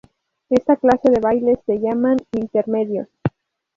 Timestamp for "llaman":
1.77-2.17